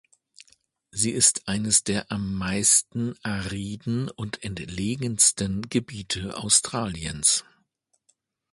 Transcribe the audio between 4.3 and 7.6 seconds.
entlegensten Gebiete Australiens.